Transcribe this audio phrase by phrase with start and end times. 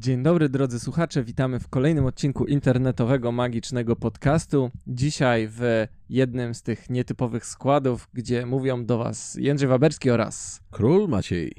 [0.00, 4.70] Dzień dobry drodzy słuchacze, witamy w kolejnym odcinku internetowego magicznego podcastu.
[4.86, 11.08] Dzisiaj w jednym z tych nietypowych składów, gdzie mówią do Was Jędrzej Waberski oraz Król
[11.08, 11.54] Maciej.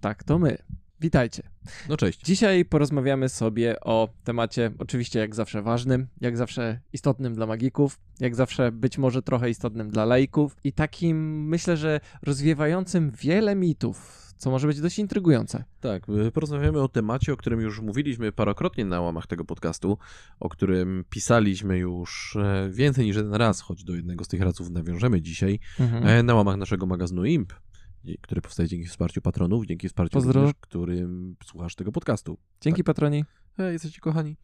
[0.00, 0.58] tak to my.
[1.00, 1.42] Witajcie.
[1.88, 2.20] No cześć.
[2.22, 8.34] Dzisiaj porozmawiamy sobie o temacie oczywiście jak zawsze ważnym, jak zawsze istotnym dla magików, jak
[8.34, 14.50] zawsze być może trochę istotnym dla laików i takim myślę, że rozwiewającym wiele mitów, co
[14.50, 15.64] może być dość intrygujące.
[15.80, 19.98] Tak, y, porozmawiamy o temacie, o którym już mówiliśmy parokrotnie na łamach tego podcastu,
[20.40, 24.70] o którym pisaliśmy już e, więcej niż jeden raz, choć do jednego z tych razów
[24.70, 27.52] nawiążemy dzisiaj, e, na łamach naszego magazynu IMP,
[28.20, 30.32] który powstaje dzięki wsparciu patronów, dzięki wsparciu Pozdro.
[30.32, 32.38] również, którym słuchasz tego podcastu.
[32.60, 33.24] Dzięki patroni.
[33.58, 34.36] E, jesteście kochani.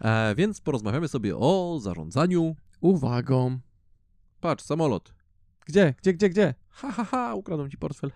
[0.00, 2.56] E, więc porozmawiamy sobie o zarządzaniu.
[2.80, 3.58] Uwagą.
[4.40, 5.14] Patrz, samolot.
[5.66, 6.54] Gdzie, gdzie, gdzie, gdzie?
[6.80, 8.10] Ha, ha, ha, ukradłem ci portfel.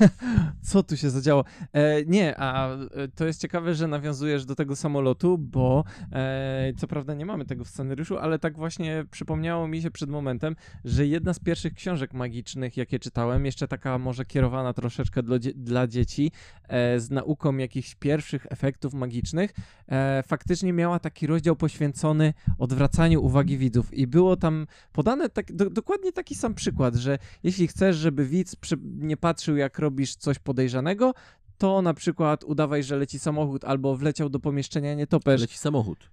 [0.70, 1.44] Co tu się zadziało?
[1.72, 6.86] E, nie, a e, to jest ciekawe, że nawiązujesz do tego samolotu, bo e, co
[6.86, 11.06] prawda nie mamy tego w scenariuszu, ale tak właśnie przypomniało mi się przed momentem, że
[11.06, 16.32] jedna z pierwszych książek magicznych, jakie czytałem, jeszcze taka może kierowana troszeczkę dla, dla dzieci,
[16.68, 19.54] e, z nauką jakichś pierwszych efektów magicznych,
[19.88, 25.70] e, faktycznie miała taki rozdział poświęcony odwracaniu uwagi widzów i było tam podane tak, do,
[25.70, 31.14] dokładnie taki sam przykład, że jeśli chcesz, żeby widz nie patrzył, jak robisz coś podejrzanego,
[31.58, 35.40] to na przykład udawaj, że leci samochód albo wleciał do pomieszczenia nietoperz.
[35.40, 36.10] Leci samochód.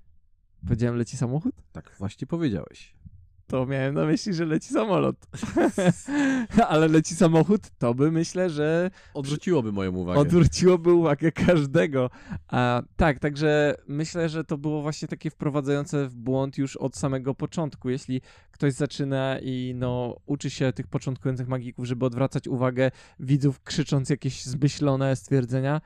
[0.67, 1.55] Powiedziałem, leci samochód?
[1.71, 2.95] Tak właśnie powiedziałeś.
[3.47, 5.15] To miałem na myśli, że leci samolot.
[6.69, 10.19] Ale leci samochód, to by myślę, że Odrzuciłoby moją uwagę.
[10.19, 12.09] odwróciłoby uwagę każdego.
[12.47, 17.35] A, tak, także myślę, że to było właśnie takie wprowadzające w błąd już od samego
[17.35, 17.89] początku.
[17.89, 24.09] Jeśli ktoś zaczyna i no, uczy się tych początkujących magików, żeby odwracać uwagę widzów, krzycząc
[24.09, 25.81] jakieś zmyślone stwierdzenia,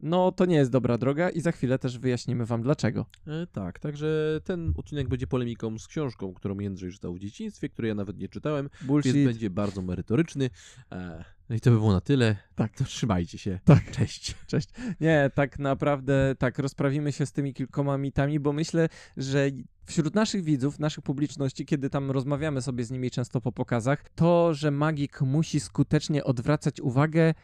[0.00, 3.06] no to nie jest dobra droga i za chwilę też wyjaśnimy wam dlaczego.
[3.26, 7.88] E, tak, także ten odcinek będzie polemiką z książką, którą Jędrzej czytał w dzieciństwie, której
[7.88, 9.12] ja nawet nie czytałem, Bullshit.
[9.12, 10.50] więc będzie bardzo merytoryczny.
[10.92, 12.36] E, no i to by było na tyle.
[12.54, 12.74] Tak.
[12.76, 13.58] To trzymajcie się.
[13.64, 13.90] Tak.
[13.90, 14.34] Cześć.
[14.46, 14.68] Cześć.
[15.00, 19.50] Nie, tak naprawdę tak, rozprawimy się z tymi kilkoma mitami, bo myślę, że
[19.86, 24.54] wśród naszych widzów, naszych publiczności, kiedy tam rozmawiamy sobie z nimi często po pokazach, to,
[24.54, 27.34] że magik musi skutecznie odwracać uwagę,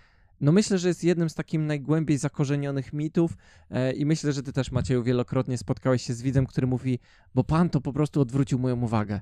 [0.41, 3.37] no myślę, że jest jednym z takim najgłębiej zakorzenionych mitów
[3.71, 6.99] e, i myślę, że ty też Macieju wielokrotnie spotkałeś się z widzem, który mówi,
[7.35, 9.21] bo pan to po prostu odwrócił moją uwagę.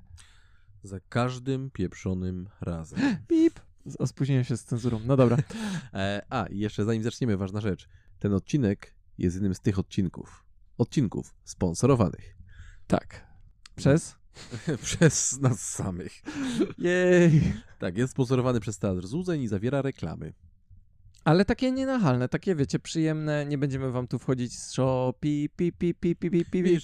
[0.83, 2.99] Za każdym pieprzonym razem.
[3.29, 3.61] Pip.
[3.99, 5.01] O, spóźniłem się z cenzurą.
[5.07, 5.37] No dobra.
[5.95, 7.89] E, a, i jeszcze zanim zaczniemy, ważna rzecz.
[8.19, 10.45] Ten odcinek jest jednym z tych odcinków.
[10.79, 12.37] Odcinków sponsorowanych.
[12.87, 13.27] Tak.
[13.77, 14.17] Przez?
[14.83, 16.23] Przez nas samych.
[16.79, 17.53] Jej.
[17.79, 20.33] Tak, jest sponsorowany przez Teatr Złudzeń i zawiera reklamy.
[21.25, 25.73] Ale takie nienachalne, takie wiecie, przyjemne, nie będziemy wam tu wchodzić z show, pi, pi,
[25.73, 26.79] pi, pi, pi, pi, pi.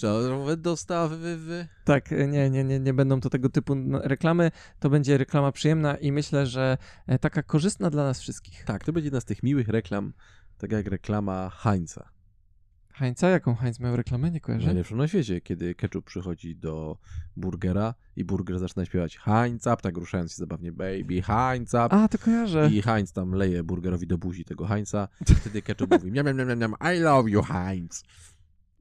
[0.56, 1.68] Dostawy, wy.
[1.84, 4.50] Tak, nie, nie, nie, nie będą to tego typu n- reklamy,
[4.80, 8.64] to będzie reklama przyjemna i myślę, że e, taka korzystna dla nas wszystkich.
[8.64, 10.12] Tak, to będzie jedna z tych miłych reklam,
[10.58, 12.08] tak jak reklama Heinza.
[12.98, 14.66] Heinza, jaką Heinz miał reklamę, nie kojarzę?
[14.66, 16.98] Najlepszą na świecie, kiedy ketchup przychodzi do
[17.36, 21.88] burgera i burger zaczyna śpiewać Heinz up, tak ruszając się zabawnie, baby Heinz up.
[21.90, 22.70] A, to kojarzę.
[22.72, 25.08] I Heinz tam leje burgerowi do buzi tego Heinza.
[25.40, 28.04] Wtedy ketchup mówi miam, miam, miam, miam, I love you Heinz.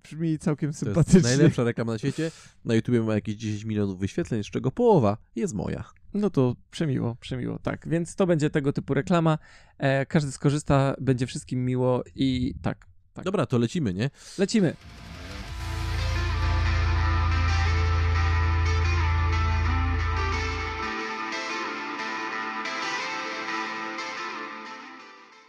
[0.04, 1.22] Brzmi całkiem To jest sympatycznie.
[1.22, 2.32] najlepsza reklama na świecie.
[2.66, 5.84] Na YouTubie ma jakieś 10 milionów wyświetleń, z czego połowa jest moja.
[6.14, 7.88] No to przemiło, przemiło, tak.
[7.90, 9.38] Więc to będzie tego typu reklama.
[9.78, 13.26] E, każdy skorzysta, będzie wszystkim miło i tak, Tak.
[13.26, 14.10] Dobra, to lecimy, nie?
[14.38, 14.76] lecimy.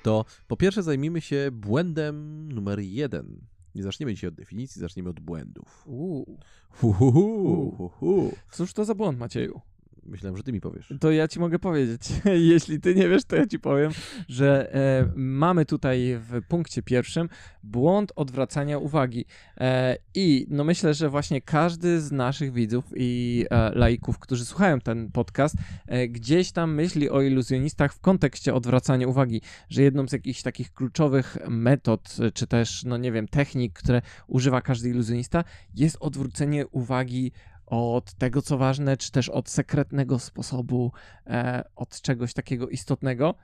[0.02, 3.40] To po pierwsze zajmijmy się błędem numer jeden.
[3.74, 5.84] Nie zaczniemy dzisiaj od definicji, zaczniemy od błędów.
[5.86, 6.38] Uuu.
[6.70, 8.32] Hu, hu, hu, hu, hu.
[8.52, 9.60] Cóż to za błąd, Macieju?
[10.08, 10.94] Myślałem, że ty mi powiesz.
[11.00, 12.00] To ja ci mogę powiedzieć.
[12.52, 13.92] Jeśli ty nie wiesz, to ja ci powiem,
[14.28, 17.28] że e, mamy tutaj w punkcie pierwszym
[17.62, 19.24] błąd odwracania uwagi.
[19.56, 24.80] E, I no myślę, że właśnie każdy z naszych widzów i e, laików, którzy słuchają
[24.80, 25.54] ten podcast,
[25.86, 29.40] e, gdzieś tam myśli o iluzjonistach w kontekście odwracania uwagi,
[29.70, 34.60] że jedną z jakichś takich kluczowych metod, czy też, no nie wiem, technik, które używa
[34.60, 35.44] każdy iluzjonista,
[35.74, 37.32] jest odwrócenie uwagi
[37.70, 40.92] od tego, co ważne, czy też od sekretnego sposobu,
[41.26, 43.34] e, od czegoś takiego istotnego.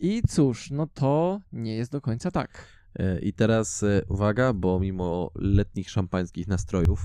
[0.00, 2.66] I cóż, no to nie jest do końca tak.
[2.94, 7.00] E, I teraz e, uwaga, bo mimo letnich szampańskich nastrojów,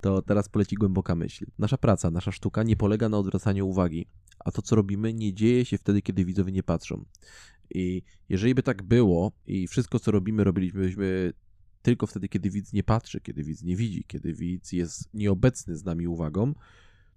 [0.00, 1.46] to teraz poleci głęboka myśl.
[1.58, 4.06] Nasza praca, nasza sztuka nie polega na odwracaniu uwagi,
[4.38, 7.04] a to, co robimy, nie dzieje się wtedy, kiedy widzowie nie patrzą.
[7.74, 11.32] I jeżeli by tak było i wszystko, co robimy, robilibyśmy
[11.82, 15.84] tylko wtedy, kiedy widz nie patrzy, kiedy widz nie widzi, kiedy widz jest nieobecny z
[15.84, 16.54] nami uwagą,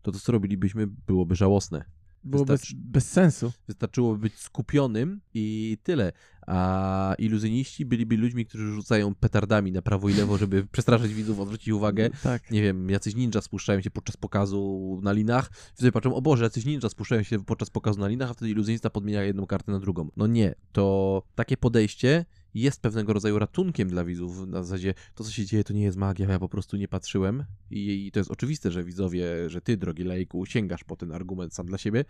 [0.02, 1.86] to to, co robilibyśmy, byłoby żałosne.
[2.26, 3.52] Było bez, bez sensu.
[3.68, 6.12] Wystarczyło być skupionym i tyle.
[6.48, 11.70] A iluzjoniści byliby ludźmi, którzy rzucają petardami na prawo i lewo, żeby przestraszyć widzów, odwrócić
[11.70, 12.10] uwagę.
[12.24, 12.52] Tak.
[12.52, 15.50] Nie wiem, jacyś ninja spuszczają się podczas pokazu na linach.
[15.74, 18.90] Wtedy patrzą, o Boże, jacyś ninja spuszczają się podczas pokazu na linach, a wtedy iluzjonista
[18.90, 20.10] podmienia jedną kartę na drugą.
[20.18, 24.48] No nie, to takie podejście jest pewnego rodzaju ratunkiem dla widzów.
[24.48, 27.46] Na zasadzie to, co się dzieje, to nie jest magia, ja po prostu nie patrzyłem.
[27.72, 31.54] I, i to jest oczywiste, że widzowie, że ty, drogi lejku, sięgasz po ten argument
[31.54, 32.06] sam dla siebie,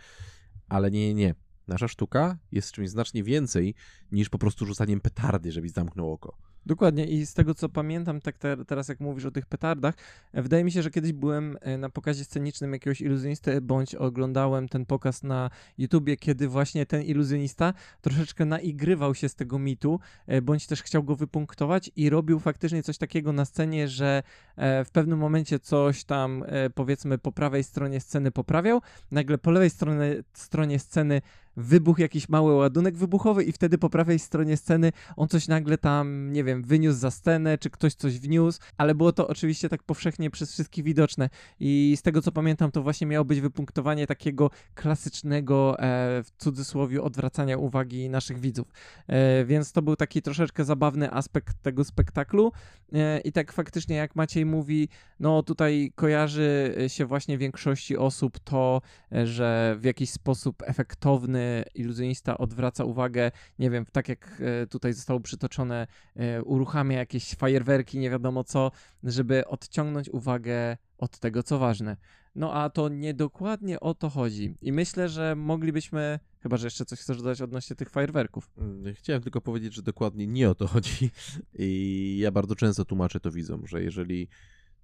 [0.69, 1.35] ale nie, nie, nie.
[1.67, 3.75] Nasza sztuka jest czymś znacznie więcej
[4.11, 6.37] niż po prostu rzucaniem petardy, żebyś zamknął oko.
[6.65, 9.95] Dokładnie i z tego co pamiętam, tak te, teraz jak mówisz o tych petardach,
[10.33, 14.69] e, wydaje mi się, że kiedyś byłem e, na pokazie scenicznym jakiegoś iluzjonisty, bądź oglądałem
[14.69, 20.41] ten pokaz na YouTubie, kiedy właśnie ten iluzjonista troszeczkę naigrywał się z tego mitu, e,
[20.41, 24.23] bądź też chciał go wypunktować i robił faktycznie coś takiego na scenie, że
[24.57, 26.43] w pewnym momencie coś tam
[26.75, 28.81] powiedzmy po prawej stronie sceny poprawiał,
[29.11, 31.21] nagle po lewej stronie, stronie sceny
[31.57, 36.33] wybuchł jakiś mały ładunek wybuchowy i wtedy po prawej stronie sceny on coś nagle tam,
[36.33, 40.29] nie wiem, wyniósł za scenę, czy ktoś coś wniósł, ale było to oczywiście tak powszechnie
[40.29, 41.29] przez wszystkich widoczne
[41.59, 47.03] i z tego co pamiętam, to właśnie miało być wypunktowanie takiego klasycznego, e, w cudzysłowie,
[47.03, 48.67] odwracania uwagi naszych widzów.
[49.07, 52.51] E, więc to był taki troszeczkę zabawny aspekt tego spektaklu
[52.93, 58.81] e, i tak faktycznie jak Maciej mówi, no tutaj kojarzy się właśnie większości osób to,
[59.11, 61.44] e, że w jakiś sposób efektowny
[61.75, 67.99] iluzjonista odwraca uwagę, nie wiem, tak jak e, tutaj zostało przytoczone, e, uruchamia jakieś fajerwerki,
[67.99, 68.71] nie wiadomo co,
[69.03, 71.97] żeby odciągnąć uwagę od tego, co ważne.
[72.35, 74.55] No a to niedokładnie o to chodzi.
[74.61, 78.51] I myślę, że moglibyśmy, chyba że jeszcze coś chcesz dodać odnośnie tych fajerwerków.
[78.57, 81.11] Mm, chciałem tylko powiedzieć, że dokładnie nie o to chodzi.
[81.59, 84.27] I ja bardzo często tłumaczę to widzom, że jeżeli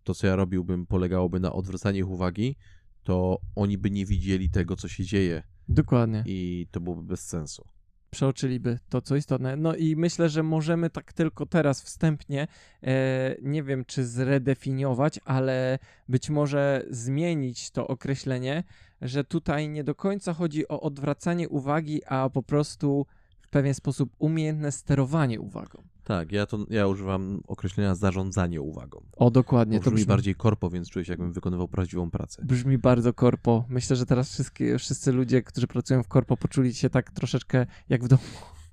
[0.03, 2.55] to, co ja robiłbym, polegałoby na odwracaniu ich uwagi,
[3.03, 5.43] to oni by nie widzieli tego, co się dzieje.
[5.69, 6.23] Dokładnie.
[6.25, 7.67] I to byłoby bez sensu.
[8.11, 9.55] Przeoczyliby to, co istotne.
[9.55, 12.47] No i myślę, że możemy tak tylko teraz wstępnie,
[12.83, 15.79] e, nie wiem czy zredefiniować, ale
[16.09, 18.63] być może zmienić to określenie,
[19.01, 23.05] że tutaj nie do końca chodzi o odwracanie uwagi, a po prostu
[23.41, 25.83] w pewien sposób umiejętne sterowanie uwagą.
[26.11, 29.01] Tak, ja, to, ja używam określenia zarządzanie uwagą.
[29.15, 29.79] O, dokładnie.
[29.79, 32.41] to brzmi bardziej korpo, więc czuję się, jakbym wykonywał prawdziwą pracę.
[32.45, 33.65] Brzmi bardzo korpo.
[33.69, 38.03] Myślę, że teraz wszystkie, wszyscy ludzie, którzy pracują w korpo, poczuli się tak troszeczkę jak
[38.03, 38.21] w domu.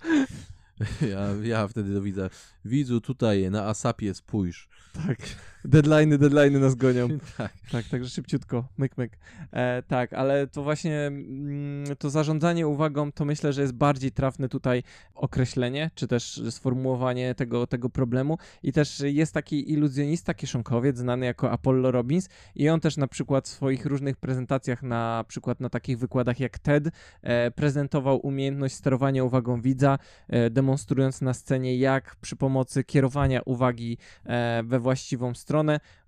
[1.10, 2.30] Ja, ja wtedy to widzę.
[2.64, 4.68] Widzu, tutaj na Asapie spójrz.
[5.06, 5.18] Tak.
[5.64, 7.08] Deadliny, deadliny nas gonią.
[7.38, 7.52] tak.
[7.72, 9.18] Tak, także szybciutko, myk, myk.
[9.52, 14.48] E, tak, ale to właśnie mm, to zarządzanie uwagą, to myślę, że jest bardziej trafne
[14.48, 14.82] tutaj
[15.14, 18.38] określenie, czy też sformułowanie tego, tego problemu.
[18.62, 23.48] I też jest taki iluzjonista, kieszonkowiec, znany jako Apollo Robbins i on też na przykład
[23.48, 26.88] w swoich różnych prezentacjach, na przykład na takich wykładach jak TED,
[27.22, 33.98] e, prezentował umiejętność sterowania uwagą widza, e, demonstrując na scenie, jak przy pomocy kierowania uwagi
[34.24, 35.47] e, we właściwą stronę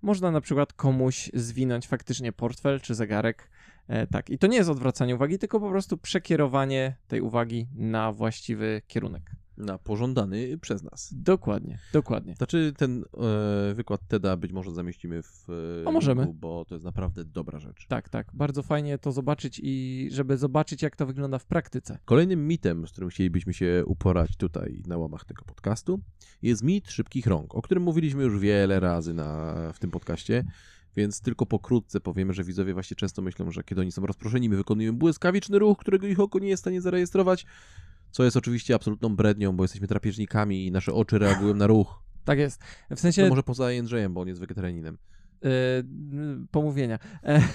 [0.01, 3.49] można na przykład komuś zwinąć faktycznie portfel czy zegarek.
[3.87, 8.11] E, tak, i to nie jest odwracanie uwagi, tylko po prostu przekierowanie tej uwagi na
[8.11, 9.40] właściwy kierunek.
[9.61, 11.13] Na pożądany przez nas.
[11.17, 12.35] Dokładnie, dokładnie.
[12.35, 13.03] Znaczy ten
[13.69, 15.47] e, wykład TEDa być może zamieścimy w
[15.83, 16.21] e, A możemy.
[16.21, 17.87] Linku, bo to jest naprawdę dobra rzecz.
[17.87, 18.31] Tak, tak.
[18.33, 21.97] Bardzo fajnie to zobaczyć i żeby zobaczyć, jak to wygląda w praktyce.
[22.05, 25.99] Kolejnym mitem, z którym chcielibyśmy się uporać tutaj na łamach tego podcastu,
[26.41, 30.43] jest mit szybkich rąk, o którym mówiliśmy już wiele razy na, w tym podcaście.
[30.95, 34.57] Więc tylko pokrótce powiemy, że widzowie właśnie często myślą, że kiedy oni są rozproszeni, my
[34.57, 37.45] wykonujemy błyskawiczny ruch, którego ich oko nie jest w stanie zarejestrować,
[38.11, 42.01] co jest oczywiście absolutną brednią, bo jesteśmy drapieżnikami i nasze oczy reagują na ruch.
[42.25, 42.61] Tak jest.
[42.91, 43.23] W sensie...
[43.23, 44.97] No może poza Jędrzejem, bo on jest wegetarianinem.
[45.43, 45.49] Yy,
[46.51, 46.99] pomówienia.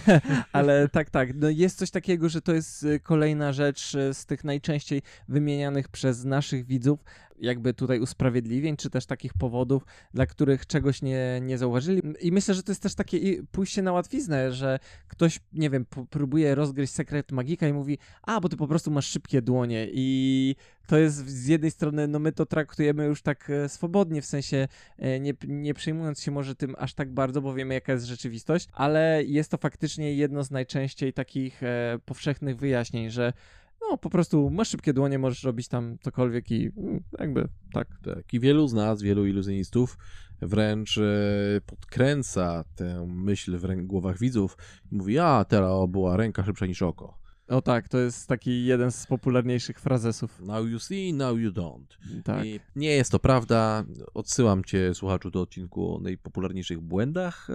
[0.52, 1.28] Ale tak, tak.
[1.34, 6.24] No jest coś takiego, że to jest y, kolejna rzecz z tych najczęściej wymienianych przez
[6.24, 7.00] naszych widzów,
[7.38, 12.02] jakby tutaj usprawiedliwień, czy też takich powodów, dla których czegoś nie, nie zauważyli.
[12.20, 14.78] I myślę, że to jest też takie pójście na łatwiznę, że
[15.08, 19.06] ktoś, nie wiem, próbuje rozgryźć sekret magika i mówi, a, bo ty po prostu masz
[19.06, 23.68] szybkie dłonie i to jest z jednej strony, no my to traktujemy już tak e,
[23.68, 27.74] swobodnie, w sensie e, nie, nie przejmując się może tym aż tak bardzo, bo wiemy
[27.74, 33.32] jaka jest rzeczywistość, ale jest to faktycznie jedno z najczęściej takich e, powszechnych wyjaśnień, że
[33.80, 37.88] no po prostu masz szybkie dłonie, możesz robić tam cokolwiek i mm, jakby tak.
[38.04, 39.98] Tak, i wielu z nas, wielu iluzjonistów
[40.42, 44.56] wręcz e, podkręca tę myśl w głowach widzów
[44.92, 47.25] i mówi, a teraz była ręka szybsza niż oko.
[47.48, 50.40] O tak, to jest taki jeden z popularniejszych frazesów.
[50.40, 51.86] Now you see, now you don't.
[52.24, 52.46] Tak.
[52.46, 53.84] I nie jest to prawda.
[54.14, 57.52] Odsyłam cię, słuchaczu, do odcinku o najpopularniejszych błędach e,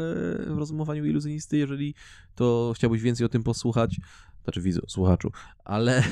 [0.54, 1.96] w rozumowaniu iluzjonisty, jeżeli
[2.36, 3.98] to chciałbyś więcej o tym posłuchać.
[4.44, 5.32] Znaczy widzu, słuchaczu,
[5.64, 6.04] ale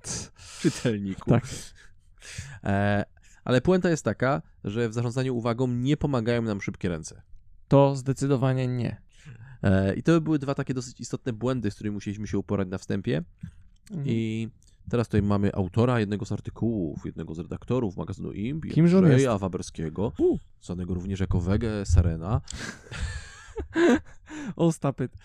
[0.60, 1.30] czytelniku.
[1.30, 1.44] Tak.
[2.64, 3.04] E,
[3.44, 7.22] ale puenta jest taka, że w zarządzaniu uwagą nie pomagają nam szybkie ręce.
[7.68, 9.02] To zdecydowanie nie.
[9.64, 12.78] E, I to były dwa takie dosyć istotne błędy, z którymi musieliśmy się uporać na
[12.78, 13.22] wstępie.
[13.90, 14.08] Mhm.
[14.08, 14.48] I
[14.90, 20.12] teraz tutaj mamy autora jednego z artykułów, jednego z redaktorów magazynu IMP, Kimże on Waberskiego,
[20.62, 22.40] znanego również jako Wege Sarena,
[24.56, 25.12] O, stop it.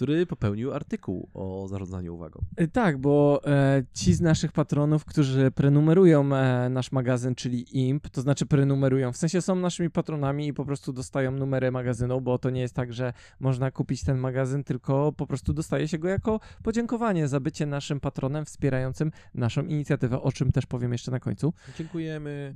[0.00, 2.40] który popełnił artykuł o zarządzaniu uwagą.
[2.56, 8.08] E, Tak, bo e, ci z naszych patronów, którzy prenumerują e, nasz magazyn, czyli IMP,
[8.08, 12.38] to znaczy prenumerują, w sensie są naszymi patronami i po prostu dostają numery magazynu, bo
[12.38, 16.08] to nie jest tak, że można kupić ten magazyn, tylko po prostu dostaje się go
[16.08, 21.20] jako podziękowanie za bycie naszym patronem wspierającym naszą inicjatywę, o czym też powiem jeszcze na
[21.20, 21.52] końcu.
[21.78, 22.54] Dziękujemy.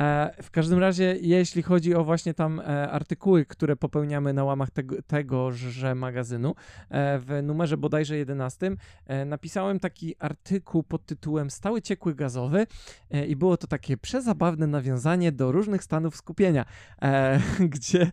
[0.00, 4.70] E, w każdym razie, jeśli chodzi o właśnie tam e, artykuły, które popełniamy na łamach
[4.70, 6.49] tego, tegoże magazynu,
[6.88, 8.70] e, w numerze bodajże 11
[9.06, 12.66] e, napisałem taki artykuł pod tytułem Stały ciekły gazowy
[13.10, 16.64] e, i było to takie przezabawne nawiązanie do różnych stanów skupienia,
[17.74, 18.10] gdzie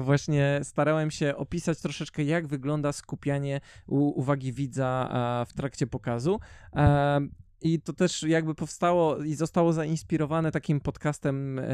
[0.00, 5.10] właśnie starałem się opisać troszeczkę, jak wygląda skupianie uwagi widza
[5.48, 6.40] w trakcie pokazu.
[7.62, 11.64] I to też jakby powstało i zostało zainspirowane takim podcastem e,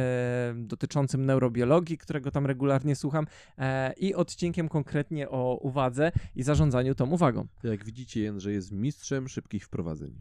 [0.57, 3.27] dotyczącym neurobiologii, którego tam regularnie słucham,
[3.59, 7.47] e, i odcinkiem konkretnie o uwadze i zarządzaniu tą uwagą.
[7.63, 10.15] Jak widzicie, Jędrzej jest mistrzem szybkich wprowadzeń.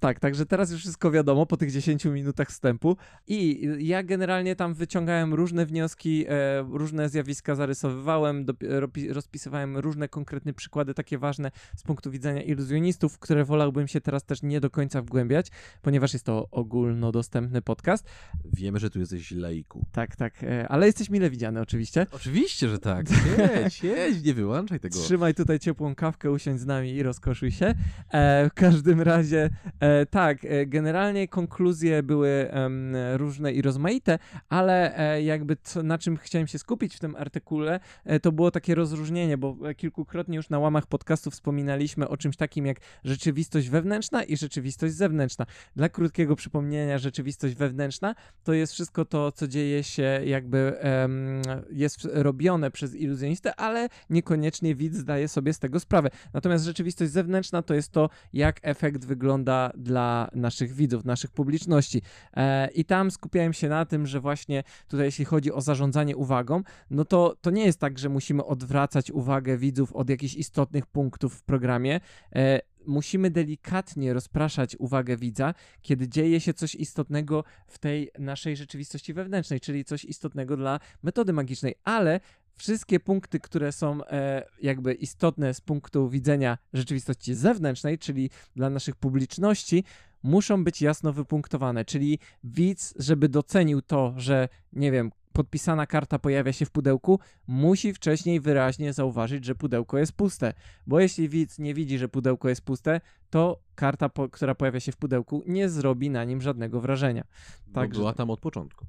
[0.00, 2.96] Tak, także teraz już wszystko wiadomo po tych 10 minutach wstępu.
[3.26, 10.52] I ja generalnie tam wyciągałem różne wnioski, e, różne zjawiska zarysowywałem, ropi- rozpisywałem różne konkretne
[10.52, 14.85] przykłady, takie ważne z punktu widzenia iluzjonistów, które wolałbym się teraz też nie do końca
[14.94, 15.50] wgłębiać,
[15.82, 18.06] ponieważ jest to ogólnodostępny podcast.
[18.44, 19.84] Wiemy, że tu jesteś laiku.
[19.92, 22.06] Tak, tak, e, ale jesteś mile widziany oczywiście.
[22.12, 23.06] Oczywiście, że tak.
[23.36, 24.98] Siedź, siedź, nie wyłączaj tego.
[24.98, 27.74] Trzymaj tutaj ciepłą kawkę, usiądź z nami i rozkoszuj się.
[28.10, 29.50] E, w każdym razie,
[29.80, 36.16] e, tak, generalnie konkluzje były em, różne i rozmaite, ale e, jakby to, na czym
[36.16, 37.80] chciałem się skupić w tym artykule,
[38.22, 42.80] to było takie rozróżnienie, bo kilkukrotnie już na łamach podcastu wspominaliśmy o czymś takim jak
[43.04, 45.46] rzeczywistość wewnętrzna i rzeczywistość zewnętrzna.
[45.76, 48.14] Dla krótkiego przypomnienia, rzeczywistość wewnętrzna
[48.44, 54.74] to jest wszystko to, co dzieje się, jakby em, jest robione przez iluzjonistę, ale niekoniecznie
[54.74, 56.10] widz zdaje sobie z tego sprawę.
[56.34, 62.02] Natomiast rzeczywistość zewnętrzna to jest to, jak efekt wygląda dla naszych widzów, naszych publiczności.
[62.36, 66.62] E, I tam skupiałem się na tym, że właśnie tutaj, jeśli chodzi o zarządzanie uwagą,
[66.90, 71.34] no to, to nie jest tak, że musimy odwracać uwagę widzów od jakichś istotnych punktów
[71.34, 72.00] w programie.
[72.34, 79.14] E, musimy delikatnie rozpraszać uwagę widza, kiedy dzieje się coś istotnego w tej naszej rzeczywistości
[79.14, 82.20] wewnętrznej, czyli coś istotnego dla metody magicznej, ale
[82.56, 88.96] wszystkie punkty, które są e, jakby istotne z punktu widzenia rzeczywistości zewnętrznej, czyli dla naszych
[88.96, 89.84] publiczności,
[90.22, 96.52] muszą być jasno wypunktowane, czyli widz, żeby docenił to, że nie wiem, podpisana karta pojawia
[96.52, 100.52] się w pudełku, musi wcześniej wyraźnie zauważyć, że pudełko jest puste.
[100.86, 103.00] Bo jeśli widz nie widzi, że pudełko jest puste,
[103.30, 107.24] to karta, po, która pojawia się w pudełku, nie zrobi na nim żadnego wrażenia.
[107.66, 108.86] Bo Także- była tam od początku.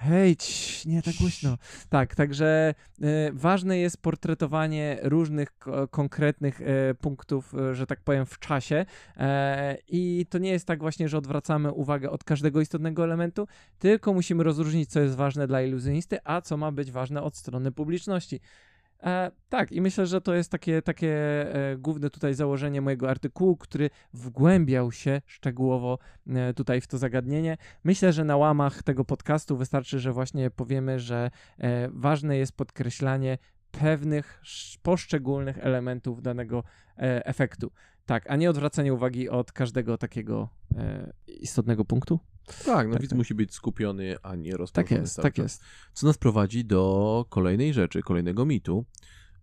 [0.00, 1.58] Hej, cii, nie tak głośno.
[1.88, 8.26] Tak, także e, ważne jest portretowanie różnych ko- konkretnych e, punktów, e, że tak powiem,
[8.26, 8.86] w czasie.
[9.88, 13.46] I to nie jest tak właśnie, że odwracamy uwagę od każdego istotnego elementu,
[13.78, 17.72] tylko musimy rozróżnić, co jest ważne dla iluzjonisty, a co ma być ważne od strony
[17.72, 18.40] publiczności.
[19.02, 21.14] E, tak, i myślę, że to jest takie, takie
[21.54, 27.56] e, główne tutaj założenie mojego artykułu, który wgłębiał się szczegółowo e, tutaj w to zagadnienie.
[27.84, 33.38] Myślę, że na łamach tego podcastu wystarczy, że właśnie powiemy, że e, ważne jest podkreślanie
[33.72, 36.64] pewnych sz- poszczególnych elementów danego
[36.98, 37.70] e, efektu.
[38.06, 42.20] Tak, a nie odwracanie uwagi od każdego takiego e, istotnego punktu.
[42.64, 43.16] Tak, no Tak, widz tak.
[43.18, 45.42] musi być skupiony, a nie Tak rozproszony jest, cały tak czas.
[45.44, 45.62] jest.
[45.92, 48.84] Co nas prowadzi do kolejnej rzeczy, kolejnego mitu,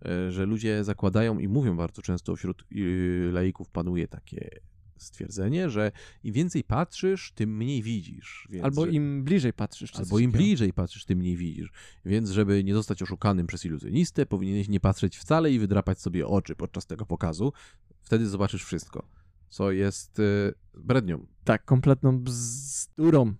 [0.06, 4.50] e, że ludzie zakładają i mówią bardzo często wśród y, laików panuje takie
[4.98, 5.92] stwierdzenie, że
[6.24, 8.48] im więcej patrzysz, tym mniej widzisz.
[8.52, 9.96] Więc, Albo że, im bliżej patrzysz.
[9.96, 11.72] albo im bliżej patrzysz, tym mniej widzisz.
[12.06, 16.56] Więc żeby nie zostać oszukanym przez iluzjonistę, powinieneś nie patrzeć wcale i wydrapać sobie oczy
[16.56, 17.54] podczas tego pokazu.
[18.02, 19.08] Wtedy zobaczysz wszystko,
[19.50, 21.26] co jest y, brednią.
[21.44, 23.34] Tak, kompletną bzdurą,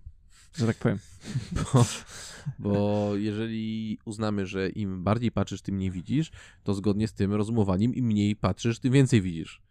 [0.54, 0.98] że tak powiem.
[1.72, 1.84] Bo
[2.58, 6.30] Bo jeżeli uznamy, że im bardziej patrzysz, tym mniej widzisz,
[6.64, 9.62] to zgodnie z tym rozumowaniem im mniej patrzysz, tym więcej widzisz.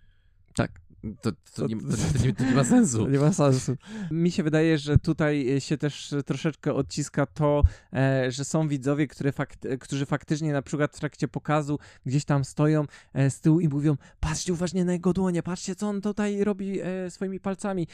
[0.55, 0.81] Tak.
[1.21, 3.07] To, to, nie, to, nie, to nie ma sensu.
[3.09, 3.75] Nie ma sensu.
[4.11, 7.63] Mi się wydaje, że tutaj się też troszeczkę odciska to,
[7.93, 12.45] e, że są widzowie, które fakt, którzy faktycznie na przykład w trakcie pokazu gdzieś tam
[12.45, 16.43] stoją e, z tyłu i mówią patrzcie uważnie na jego dłonie, patrzcie co on tutaj
[16.43, 17.87] robi e, swoimi palcami.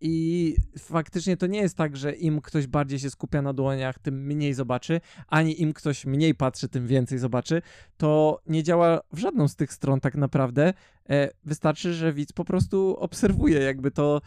[0.00, 4.26] I faktycznie to nie jest tak, że im ktoś bardziej się skupia na dłoniach, tym
[4.26, 7.62] mniej zobaczy, ani im ktoś mniej patrzy, tym więcej zobaczy.
[7.96, 10.74] To nie działa w żadną z tych stron tak naprawdę.
[11.10, 14.20] E, wystarczy, że widz po prostu obserwuje, jakby to.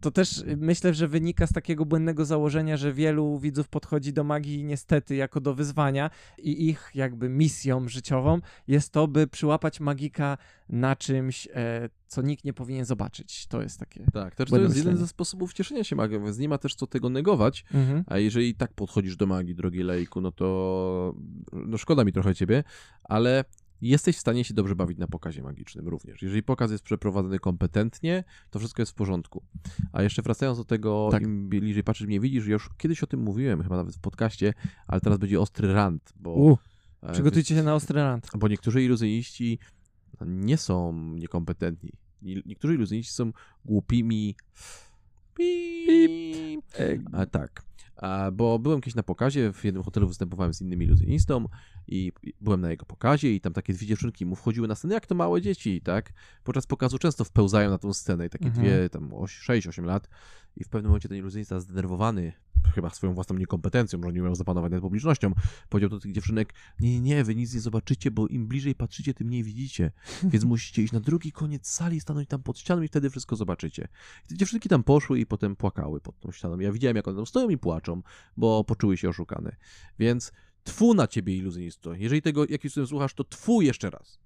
[0.00, 4.64] To też myślę, że wynika z takiego błędnego założenia, że wielu widzów podchodzi do magii
[4.64, 10.38] niestety jako do wyzwania i ich jakby misją życiową jest to, by przyłapać magika
[10.68, 13.46] na czymś, e, co nikt nie powinien zobaczyć.
[13.46, 14.04] To jest takie.
[14.12, 16.86] Tak, to, to jest jeden ze sposobów cieszenia się magią, więc nie ma też co
[16.86, 17.64] tego negować.
[17.74, 18.04] Mhm.
[18.06, 21.14] A jeżeli tak podchodzisz do magii, drogi lejku, no to
[21.52, 22.64] no szkoda mi trochę ciebie,
[23.04, 23.44] ale
[23.82, 26.22] jesteś w stanie się dobrze bawić na pokazie magicznym również.
[26.22, 29.42] Jeżeli pokaz jest przeprowadzony kompetentnie, to wszystko jest w porządku.
[29.92, 31.22] A jeszcze wracając do tego, tak.
[31.22, 34.54] im bliżej patrzysz, mnie widzisz, ja już kiedyś o tym mówiłem, chyba nawet w podcaście,
[34.86, 36.34] ale teraz będzie ostry rant, bo...
[36.34, 36.58] U,
[37.02, 38.28] e, przygotujcie się na ostry rant.
[38.38, 39.58] Bo niektórzy iluzjoniści
[40.26, 41.92] nie są niekompetentni.
[42.22, 43.32] Niektórzy iluzjoniści są
[43.64, 44.34] głupimi...
[45.34, 46.62] Pip.
[47.12, 47.69] A, tak.
[48.32, 51.44] Bo byłem kiedyś na pokazie, w jednym hotelu występowałem z innym iluzjonistą
[51.88, 55.06] i byłem na jego pokazie i tam takie dwie dziewczynki mu wchodziły na scenę jak
[55.06, 56.12] to małe dzieci, tak?
[56.44, 58.66] Podczas pokazu często wpełzają na tą scenę i takie mhm.
[58.66, 60.08] dwie, tam 6-8 lat
[60.56, 62.32] i w pewnym momencie ten iluzjonista zdenerwowany
[62.74, 65.32] chyba swoją własną niekompetencją, że nie umiał zapanować nad publicznością,
[65.68, 69.14] powiedział do tych dziewczynek, nie, nie, nie, wy nic nie zobaczycie, bo im bliżej patrzycie,
[69.14, 69.92] tym mniej widzicie,
[70.32, 73.88] więc musicie iść na drugi koniec sali, stanąć tam pod ścianą i wtedy wszystko zobaczycie.
[74.24, 76.58] I te dziewczynki tam poszły i potem płakały pod tą ścianą.
[76.58, 78.02] Ja widziałem, jak one tam stoją i płaczą,
[78.36, 79.56] bo poczuły się oszukane.
[79.98, 80.32] Więc
[80.64, 81.94] tfu na ciebie, iluzjonisto.
[81.94, 84.18] Jeżeli tego jakimś cudem słuchasz, to tfu jeszcze raz.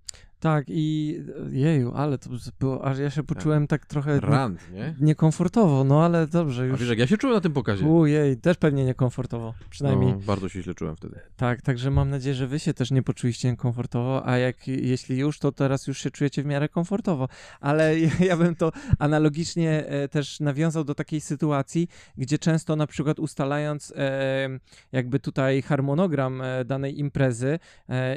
[0.45, 2.31] Tak, i jeju, ale to
[2.61, 4.95] było, aż ja się poczułem tak, tak trochę Rand, nie?
[5.01, 6.75] niekomfortowo, no ale dobrze już.
[6.75, 7.87] A wiesz, jak ja się czułem na tym pokazie?
[7.87, 10.13] Ujej, też pewnie niekomfortowo, przynajmniej.
[10.13, 11.21] No, bardzo się źle czułem wtedy.
[11.37, 15.39] Tak, także mam nadzieję, że wy się też nie poczuliście niekomfortowo, a jak, jeśli już,
[15.39, 17.29] to teraz już się czujecie w miarę komfortowo.
[17.61, 17.99] Ale
[18.29, 23.93] ja bym to analogicznie e, też nawiązał do takiej sytuacji, gdzie często na przykład ustalając
[23.97, 24.49] e,
[24.93, 27.59] jakby tutaj harmonogram e, danej imprezy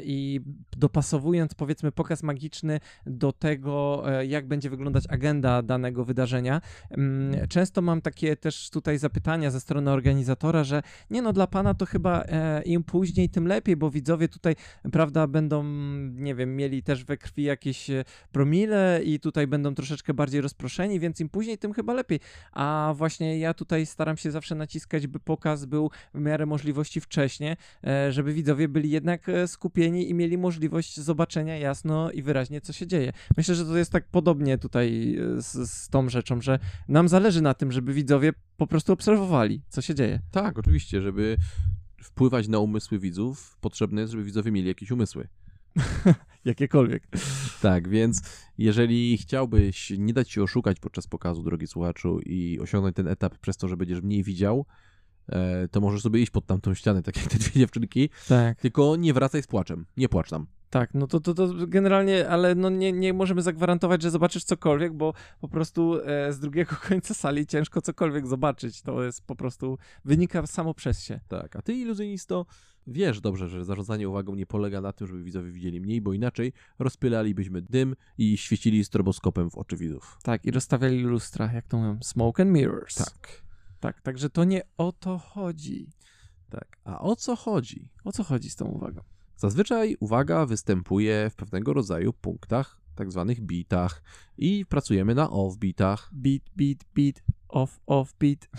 [0.03, 0.41] i
[0.77, 6.61] dopasowując powiedzmy pokaz pokaz magiczny do tego, e, jak będzie wyglądać agenda danego wydarzenia.
[6.89, 11.73] Mm, często mam takie też tutaj zapytania ze strony organizatora, że nie no, dla pana
[11.73, 14.55] to chyba e, im później, tym lepiej, bo widzowie tutaj,
[14.91, 15.63] prawda, będą,
[16.13, 20.99] nie wiem, mieli też we krwi jakieś e, promile i tutaj będą troszeczkę bardziej rozproszeni,
[20.99, 22.19] więc im później, tym chyba lepiej.
[22.51, 27.57] A właśnie ja tutaj staram się zawsze naciskać, by pokaz był w miarę możliwości wcześnie,
[28.09, 33.13] żeby widzowie byli jednak skupieni i mieli możliwość zobaczenia jasno i wyraźnie, co się dzieje.
[33.37, 37.41] Myślę, że to jest tak podobnie tutaj e, z, z tą rzeczą, że nam zależy
[37.41, 40.19] na tym, żeby widzowie po prostu obserwowali, co się dzieje.
[40.31, 41.37] Tak, oczywiście, żeby
[42.03, 45.27] wpływać na umysły widzów, potrzebne jest, żeby widzowie mieli jakieś umysły.
[46.45, 47.07] Jakiekolwiek.
[47.61, 48.21] Tak, więc
[48.57, 53.57] jeżeli chciałbyś nie dać się oszukać podczas pokazu, drogi słuchaczu, i osiągnąć ten etap przez
[53.57, 54.65] to, że będziesz mniej widział,
[55.29, 58.09] e, to możesz sobie iść pod tamtą ścianę, tak jak te dwie dziewczynki.
[58.27, 58.61] Tak.
[58.61, 59.85] Tylko nie wracaj z płaczem.
[59.97, 60.47] Nie płacz tam.
[60.69, 64.93] Tak, no to, to, to generalnie, ale no nie, nie możemy zagwarantować, że zobaczysz cokolwiek,
[64.93, 68.81] bo po prostu e, z drugiego końca sali ciężko cokolwiek zobaczyć.
[68.81, 71.19] To jest po prostu, wynika samo przez się.
[71.27, 72.45] Tak, a ty iluzjonisto
[72.87, 76.53] wiesz dobrze, że zarządzanie uwagą nie polega na tym, żeby widzowie widzieli mniej, bo inaczej
[76.79, 80.17] rozpylalibyśmy dym i świecili stroboskopem w oczy widzów.
[80.23, 82.95] Tak, i rozstawiali lustra, jak to mówią, smoke and mirrors.
[82.95, 83.41] Tak.
[83.79, 85.89] Tak, także to nie o to chodzi.
[86.49, 87.89] Tak, a o co chodzi?
[88.03, 89.01] O co chodzi z tą uwagą?
[89.37, 94.01] Zazwyczaj uwaga występuje w pewnego rodzaju punktach, tak zwanych bitach
[94.37, 96.09] i pracujemy na off-bitach.
[96.11, 98.47] Beat, beat, beat, off, off, beat.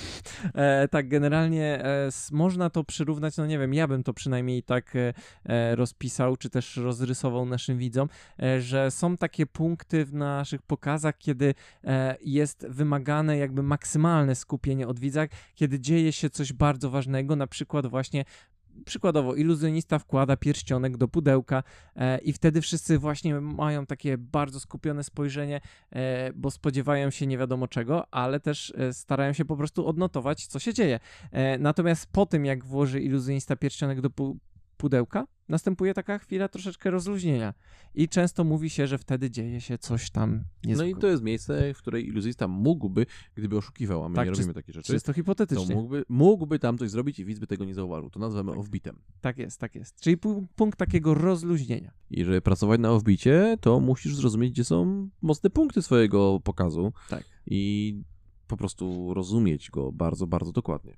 [0.54, 4.96] E, tak, generalnie e, można to przyrównać, no nie wiem, ja bym to przynajmniej tak
[4.96, 5.14] e,
[5.44, 8.08] e rozpisał, czy też rozrysował naszym widzom,
[8.42, 14.88] e, że są takie punkty w naszych pokazach, kiedy e, jest wymagane jakby maksymalne skupienie
[14.88, 18.24] od widza, kiedy dzieje się coś bardzo ważnego, na przykład właśnie
[18.84, 21.62] przykładowo iluzjonista wkłada pierścionek do pudełka
[21.96, 25.60] e, i wtedy wszyscy właśnie mają takie bardzo skupione spojrzenie,
[25.90, 30.46] e, bo spodziewają się nie wiadomo czego, ale też e, starają się po prostu odnotować,
[30.46, 31.00] co się dzieje.
[31.30, 34.38] E, natomiast po tym, jak włoży iluzjonista pierścionek do pu
[34.76, 37.54] pudełka, następuje taka chwila troszeczkę rozluźnienia.
[37.94, 40.92] I często mówi się, że wtedy dzieje się coś tam niezwykłego.
[40.92, 44.30] No i to jest miejsce, w której iluzjista mógłby, gdyby oszukiwał, a my Tak, nie
[44.34, 45.74] robimy takie rzeczy, Czysto to hipotetycznie.
[45.74, 48.10] mógłby, mógłby tam coś zrobić i widz by tego nie zauważył.
[48.10, 48.98] To nazywamy offbitem.
[49.20, 50.00] Tak jest, tak jest.
[50.00, 51.92] Czyli pu- punkt takiego rozluźnienia.
[52.10, 57.24] I żeby pracować na offbicie, to musisz zrozumieć, gdzie są mocne punkty swojego pokazu Tak.
[57.46, 57.94] i
[58.46, 60.96] po prostu rozumieć go bardzo, bardzo dokładnie.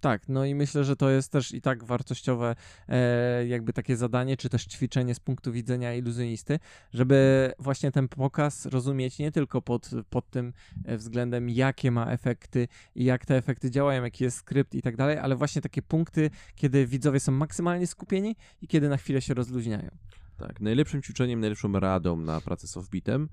[0.00, 2.56] Tak, no i myślę, że to jest też i tak wartościowe
[2.88, 6.58] e, jakby takie zadanie, czy też ćwiczenie z punktu widzenia iluzjonisty,
[6.92, 10.52] żeby właśnie ten pokaz rozumieć nie tylko pod, pod tym
[10.84, 14.96] e, względem, jakie ma efekty i jak te efekty działają, jaki jest skrypt i tak
[14.96, 19.34] dalej, ale właśnie takie punkty, kiedy widzowie są maksymalnie skupieni i kiedy na chwilę się
[19.34, 19.90] rozluźniają.
[20.40, 23.28] Tak, najlepszym ćwiczeniem, najlepszą radą na pracę z offbitem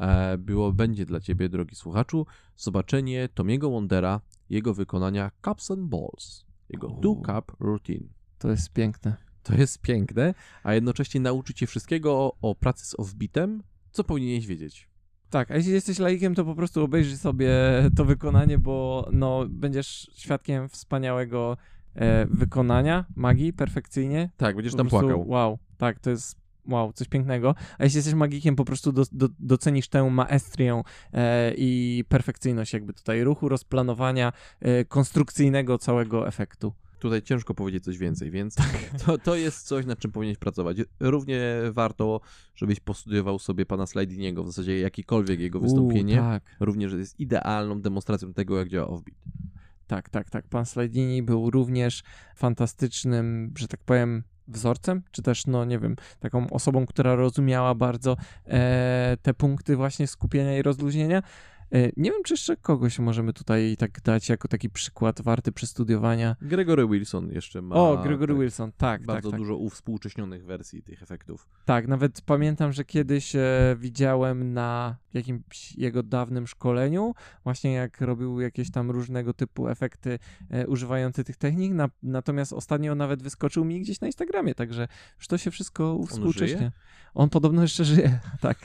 [0.00, 4.20] e, było, będzie dla ciebie, drogi słuchaczu, zobaczenie Tomiego Wondera,
[4.50, 8.08] jego wykonania Cups and Balls, jego two cup routine.
[8.38, 9.16] To jest piękne.
[9.42, 14.46] To jest piękne, a jednocześnie nauczy cię wszystkiego o, o pracy z offbitem, co powinieneś
[14.46, 14.88] wiedzieć.
[15.30, 17.52] Tak, a jeśli jesteś laikiem, to po prostu obejrzyj sobie
[17.96, 21.56] to wykonanie, bo no, będziesz świadkiem wspaniałego
[21.94, 24.30] e, wykonania, magii, perfekcyjnie.
[24.36, 25.28] Tak, będziesz Po tam prostu płakał.
[25.28, 27.54] Wow, tak, to jest wow, coś pięknego.
[27.78, 32.92] A jeśli jesteś magikiem, po prostu do, do, docenisz tę maestrię e, i perfekcyjność jakby
[32.92, 36.72] tutaj ruchu, rozplanowania, e, konstrukcyjnego całego efektu.
[36.98, 38.90] Tutaj ciężko powiedzieć coś więcej, więc Tak.
[39.06, 40.76] to, to jest coś, nad czym powinieneś pracować.
[41.00, 42.20] Równie warto,
[42.54, 46.14] żebyś postudiował sobie pana Slidiniego, w zasadzie jakikolwiek jego wystąpienie.
[46.14, 46.42] U, tak.
[46.60, 49.18] Również jest idealną demonstracją tego, jak działa offbeat.
[49.86, 50.48] Tak, tak, tak.
[50.48, 52.02] Pan Slidini był również
[52.36, 58.16] fantastycznym, że tak powiem, wzorcem, czy też, no nie wiem, taką osobą, która rozumiała bardzo
[58.46, 61.22] e, te punkty właśnie skupienia i rozluźnienia.
[61.72, 66.36] E, nie wiem, czy jeszcze kogoś możemy tutaj tak dać jako taki przykład warty przestudiowania.
[66.42, 69.40] Gregory Wilson jeszcze ma o, Gregory tak, Wilson, tak, bardzo tak, tak.
[69.40, 71.48] dużo uwspółcześnionych wersji tych efektów.
[71.64, 78.40] Tak, nawet pamiętam, że kiedyś e, widziałem na jakimś jego dawnym szkoleniu, właśnie jak robił
[78.40, 80.18] jakieś tam różnego typu efekty
[80.50, 85.26] e, używające tych technik, na, natomiast ostatnio nawet wyskoczył mi gdzieś na Instagramie, także już
[85.26, 86.56] to się wszystko uwspółcześnie.
[86.58, 86.72] żyje?
[87.14, 88.58] On podobno jeszcze żyje, tak.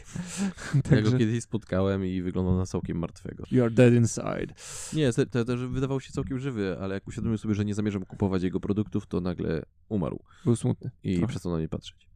[0.75, 3.43] Ja go także kiedyś spotkałem i wyglądał na całkiem martwego.
[3.51, 4.53] you are dead inside.
[4.93, 8.05] Nie, te- te- też wydawał się całkiem żywy, ale jak uświadomił sobie, że nie zamierzam
[8.05, 10.91] kupować jego produktów, to nagle umarł Był smutny.
[11.03, 11.27] i Trochę.
[11.27, 12.07] przestał na nie patrzeć.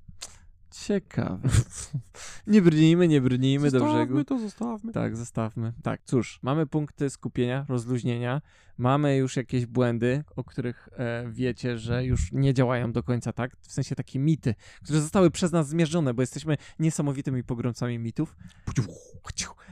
[0.72, 1.50] Ciekawe.
[2.48, 4.24] nie brnijmy, nie brnijmy do brzegu.
[4.24, 4.94] to, zostawmy.
[4.94, 5.74] Tak, zostawmy.
[5.84, 8.42] Tak, cóż, mamy punkty skupienia, rozluźnienia,
[8.78, 13.58] mamy już jakieś błędy, o których e, wiecie, że już nie działają do końca tak,
[13.62, 18.36] w sensie takie mity, które zostały przez nas zmierzone, bo jesteśmy niesamowitymi pogromcami mitów.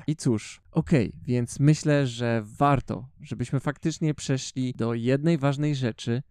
[0.08, 6.24] I cóż, okej, więc myślę, że warto, żebyśmy faktycznie przeszli do jednej ważnej rzeczy,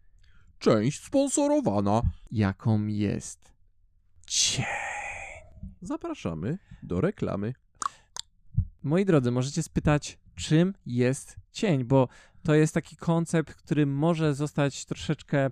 [0.58, 2.02] Część sponsorowana.
[2.30, 3.55] jaką jest
[4.26, 4.64] cień.
[5.82, 7.54] Zapraszamy do reklamy.
[8.82, 12.08] Moi drodzy, możecie spytać, czym jest cień, bo
[12.42, 15.50] to jest taki koncept, który może zostać troszeczkę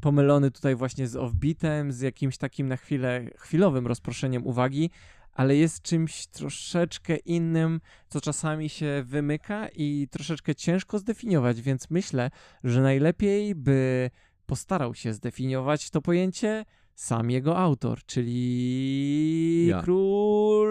[0.00, 4.90] pomylony tutaj właśnie z offbeatem, z jakimś takim na chwilę chwilowym rozproszeniem uwagi,
[5.32, 12.30] ale jest czymś troszeczkę innym, co czasami się wymyka i troszeczkę ciężko zdefiniować, więc myślę,
[12.64, 14.10] że najlepiej by
[14.46, 16.64] postarał się zdefiniować to pojęcie
[16.96, 19.82] sam jego autor, czyli Ja.
[19.82, 20.68] król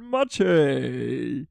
[0.00, 1.46] Maciej.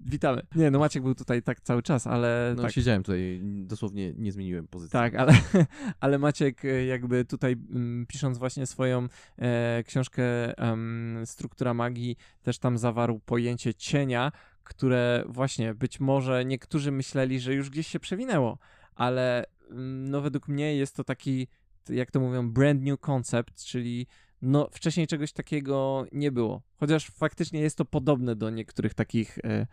[0.00, 0.42] Witamy.
[0.54, 4.32] Nie, no Maciek był tutaj tak cały czas, ale No, tak, siedziałem tutaj, dosłownie nie
[4.32, 4.92] zmieniłem pozycji.
[4.92, 5.32] tak, ale,
[6.00, 12.58] ale Maciek e, jakby tutaj mm, pisząc właśnie swoją e, książkę em, Struktura magii też
[12.58, 14.32] tam zawarł pojęcie cienia,
[14.64, 18.58] które właśnie być może niektórzy myśleli, że już gdzieś się przewinęło,
[18.94, 21.46] ale mm, no według mnie jest to taki,
[21.90, 24.06] jak to mówią, brand new concept, czyli
[24.42, 26.62] no wcześniej czegoś takiego nie było.
[26.76, 29.66] Chociaż faktycznie jest to podobne do niektórych takich e,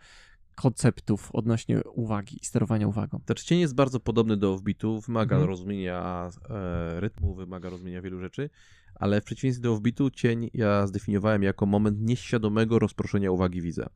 [0.54, 3.20] konceptów odnośnie uwagi i sterowania uwagą.
[3.24, 5.50] Ten cień jest bardzo podobny do offbeatu, wymaga Mhm.
[5.50, 8.50] rozumienia e, rytmu, wymaga rozumienia wielu rzeczy,
[8.94, 13.88] ale w przeciwieństwie do offbeatu cień ja zdefiniowałem jako moment nieświadomego rozproszenia uwagi widza.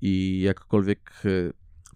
[0.00, 1.28] I jakkolwiek e,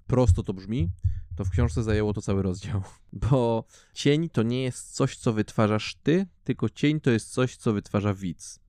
[0.07, 0.90] prosto to brzmi,
[1.37, 2.83] to w książce zajęło to cały rozdział,
[3.31, 7.72] bo cień to nie jest coś, co wytwarzasz ty, tylko cień to jest coś, co
[7.72, 8.61] wytwarza widz.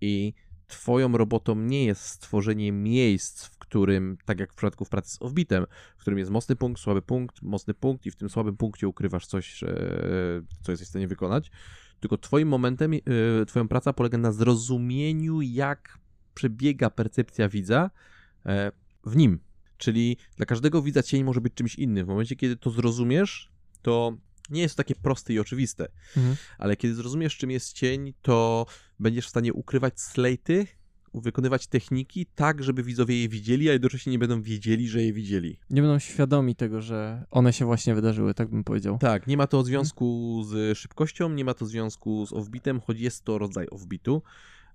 [0.00, 0.34] I
[0.66, 5.22] twoją robotą nie jest stworzenie miejsc, w którym, tak jak w przypadku w pracy z
[5.22, 5.66] offbitem,
[5.98, 9.26] w którym jest mocny punkt, słaby punkt, mocny punkt i w tym słabym punkcie ukrywasz
[9.26, 9.64] coś,
[10.62, 11.50] co jesteś w stanie wykonać,
[12.00, 13.00] tylko twoim momentem, yy,
[13.46, 15.98] twoja praca polega na zrozumieniu, jak
[16.34, 17.90] przebiega percepcja widza
[18.46, 18.72] e,
[19.04, 19.40] w nim.
[19.78, 22.06] Czyli dla każdego widza cień może być czymś innym.
[22.06, 23.50] W momencie, kiedy to zrozumiesz,
[23.82, 24.16] to
[24.50, 25.88] nie jest to takie proste i oczywiste.
[26.16, 26.36] Mhm.
[26.58, 28.66] Ale kiedy zrozumiesz, czym jest cień, to
[29.00, 30.66] będziesz w stanie ukrywać slejty,
[31.14, 35.58] wykonywać techniki tak, żeby widzowie je widzieli, a jednocześnie nie będą wiedzieli, że je widzieli.
[35.70, 38.98] Nie będą świadomi tego, że one się właśnie wydarzyły, tak bym powiedział.
[38.98, 43.24] Tak, nie ma to związku z szybkością, nie ma to związku z offbitem, choć jest
[43.24, 44.22] to rodzaj offbitu.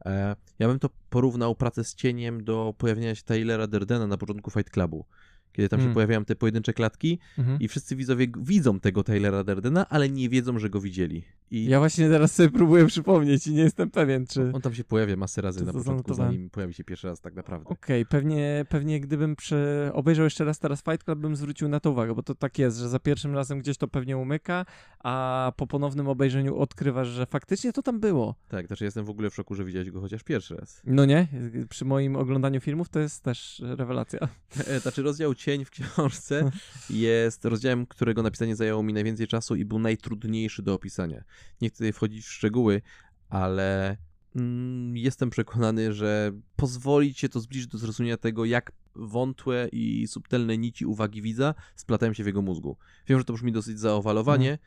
[0.05, 4.51] E, ja bym to porównał pracę z cieniem do pojawienia się Taylora Derdena na początku
[4.51, 5.05] Fight Clubu.
[5.53, 5.93] Kiedy tam się Mm.
[5.93, 7.59] pojawiają te pojedyncze klatki Mhm.
[7.59, 11.23] i wszyscy widzowie widzą tego Taylora Derdena, ale nie wiedzą, że go widzieli.
[11.51, 14.51] I Ja właśnie teraz sobie próbuję przypomnieć i nie jestem pewien, czy...
[14.53, 17.21] on tam się pojawia masę razy To na to początku, zanim pojawi się pierwszy raz
[17.21, 17.69] tak naprawdę.
[17.69, 19.89] Okej, pewnie, pewnie gdybym przy...
[19.93, 22.77] obejrzał jeszcze raz teraz Fight Club, bym zwrócił na to uwagę, bo to tak jest,
[22.77, 24.65] że za pierwszym razem gdzieś to pewnie umyka,
[24.99, 28.35] a po ponownym obejrzeniu odkrywasz, że faktycznie to tam było.
[28.47, 30.81] Tak, znaczy jestem w ogóle w szoku, że widziałeś go chociaż pierwszy raz.
[30.85, 31.27] No nie?
[31.69, 34.19] Przy moim oglądaniu filmów to jest też rewelacja.
[34.67, 36.51] E, Znaczy rozdział Cień w książce
[36.89, 41.23] jest rozdziałem, którego napisanie zajęło mi najwięcej czasu i był najtrudniejszy do opisania.
[41.61, 42.81] Nie chcę tutaj wchodzić w szczegóły,
[43.29, 43.97] ale
[44.35, 50.57] mm, jestem przekonany, że pozwoli cię to zbliżyć do zrozumienia tego, jak wątłe i subtelne
[50.57, 52.77] nici uwagi widza splatają się w jego mózgu.
[53.07, 54.57] Wiem, że to brzmi dosyć zaowalowanie,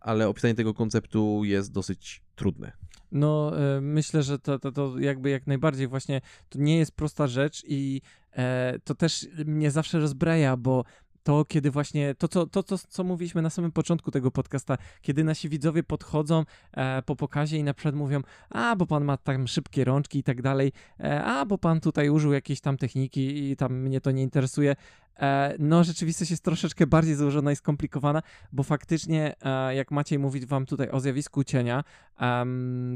[0.00, 2.72] ale opisanie tego konceptu jest dosyć trudne.
[3.12, 7.26] No, e, myślę, że to, to, to jakby jak najbardziej właśnie to nie jest prosta
[7.26, 8.00] rzecz i
[8.32, 10.84] e, to też mnie zawsze rozbraja, bo
[11.26, 15.24] to, kiedy właśnie to, co, to, to, co mówiliśmy na samym początku tego podcasta, kiedy
[15.24, 19.48] nasi widzowie podchodzą e, po pokazie i na przykład mówią, a bo pan ma tam
[19.48, 23.56] szybkie rączki i tak dalej, e, a bo pan tutaj użył jakiejś tam techniki i
[23.56, 24.76] tam mnie to nie interesuje.
[25.20, 30.46] E, no, rzeczywistość jest troszeczkę bardziej złożona i skomplikowana, bo faktycznie, e, jak Maciej mówić
[30.46, 31.84] wam tutaj o zjawisku cienia,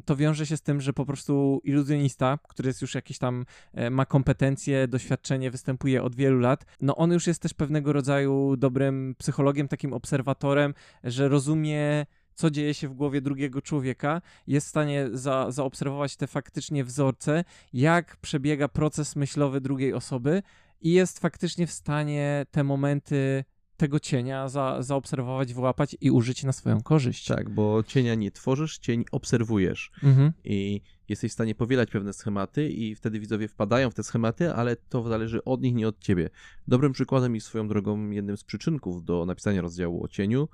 [0.04, 3.90] to wiąże się z tym, że po prostu iluzjonista, który jest już jakiś tam, e,
[3.90, 9.14] ma kompetencje, doświadczenie, występuje od wielu lat, no on już jest też pewnego rodzaju dobrym
[9.18, 15.08] psychologiem, takim obserwatorem, że rozumie co dzieje się w głowie drugiego człowieka, jest w stanie
[15.12, 20.42] za, zaobserwować te faktycznie wzorce, jak przebiega proces myślowy drugiej osoby
[20.80, 23.44] i jest faktycznie w stanie te momenty
[23.76, 27.26] tego cienia za, zaobserwować, wyłapać i użyć na swoją korzyść.
[27.26, 29.90] Tak, bo cienia nie tworzysz, cień obserwujesz.
[30.02, 30.32] Mhm.
[30.44, 34.76] i jesteś w stanie powielać pewne schematy i wtedy widzowie wpadają w te schematy, ale
[34.76, 36.30] to zależy od nich, nie od ciebie.
[36.68, 40.48] Dobrym przykładem i swoją drogą jednym z przyczynków do napisania rozdziału o cieniu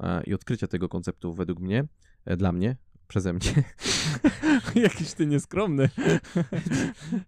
[0.00, 1.84] e, i odkrycia tego konceptu według mnie,
[2.24, 2.76] e, dla mnie,
[3.10, 3.62] przeze mnie.
[4.82, 5.88] Jakiś ty nieskromny.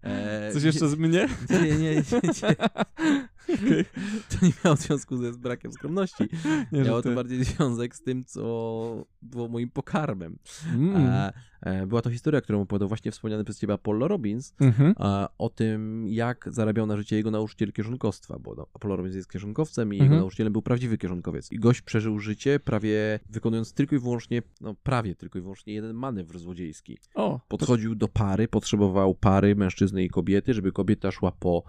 [0.03, 1.29] E, Coś jeszcze z mnie?
[1.49, 2.03] Nie, nie, nie.
[3.43, 3.85] Okej.
[4.29, 6.23] To nie miało związku ze z brakiem skromności.
[6.71, 10.37] Nie, Miało to bardziej związek z tym, co było moim pokarmem.
[10.75, 10.95] Mm.
[10.95, 14.93] E, e, była to historia, którą opowiadał właśnie wspomniany przez ciebie Apollo Robbins, Mhm.
[14.97, 19.31] a, o tym, jak zarabiał na życie jego nauczyciel kieszonkowstwa, bo no, Apollo Robbins jest
[19.31, 20.11] kieszonkowcem i Mhm.
[20.11, 21.51] jego nauczycielem był prawdziwy kieszonkowiec.
[21.51, 25.95] I gość przeżył życie prawie wykonując tylko i wyłącznie, no prawie tylko i wyłącznie jeden
[25.95, 26.97] manewr złodziejski.
[27.15, 31.63] O, Podchodził do pary, potrzebował pary mężczyzny i kobiety, żeby kobieta szła po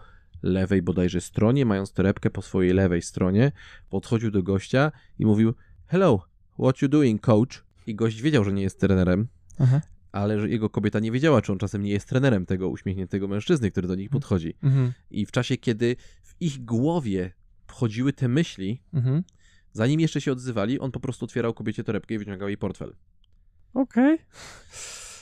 [0.45, 3.53] lewej bodajże stronie, mając torebkę po swojej lewej stronie.
[3.91, 5.55] Podchodził do gościa i mówił
[5.87, 6.27] Hello,
[6.59, 7.65] what you doing, coach?
[7.87, 9.29] I gość wiedział, że nie jest trenerem,
[9.59, 9.81] Aha.
[10.13, 13.71] ale że jego kobieta nie wiedziała, czy on czasem nie jest trenerem tego uśmiechniętego mężczyzny,
[13.71, 14.55] który do nich podchodzi.
[14.63, 14.93] Mhm.
[15.11, 17.33] I w czasie, kiedy w ich głowie
[17.67, 19.23] wchodziły te myśli, Mhm.
[19.73, 22.95] zanim jeszcze się odzywali, on po prostu otwierał kobiecie torebkę i wyciągał jej portfel.
[23.75, 24.19] Okej.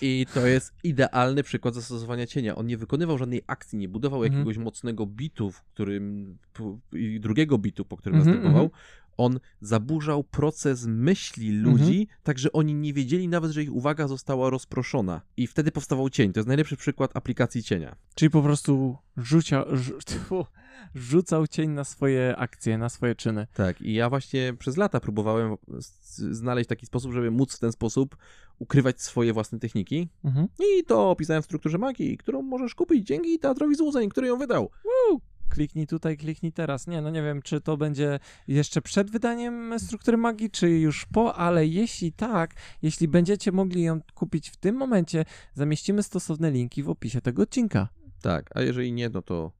[0.04, 2.56] I to jest idealny przykład zastosowania cienia.
[2.56, 4.32] On nie wykonywał żadnej akcji, nie budował Mhm.
[4.32, 6.38] jakiegoś mocnego bitu, w którym
[7.20, 8.70] drugiego bitu, po którym Mhm, następował.
[9.22, 9.32] Mhm.
[9.32, 14.50] On zaburzał proces myśli ludzi, tak że oni nie wiedzieli nawet, że ich uwaga została
[14.50, 15.20] rozproszona.
[15.36, 16.32] I wtedy powstawał cień.
[16.32, 17.96] To jest najlepszy przykład aplikacji cienia.
[18.14, 19.94] Czyli po prostu rzucia, rzu,
[20.94, 23.46] rzucał cień na swoje akcje, na swoje czyny.
[23.54, 25.56] Tak, i ja właśnie przez lata próbowałem
[26.30, 28.16] znaleźć taki sposób, żeby móc w ten sposób
[28.58, 30.08] ukrywać swoje własne techniki.
[30.24, 30.48] Mhm.
[30.58, 34.70] I to opisałem w strukturze magii, którą możesz kupić dzięki Teatrowi Złudzeń, który ją wydał.
[35.52, 36.86] Kliknij tutaj, kliknij teraz.
[36.86, 41.34] Nie, no nie wiem, czy to będzie jeszcze przed wydaniem struktury magii, czy już po,
[41.34, 46.90] ale jeśli tak, jeśli będziecie mogli ją kupić w tym momencie, zamieścimy stosowne linki w
[46.90, 47.88] opisie tego odcinka.
[48.22, 49.52] Tak, a jeżeli nie, no to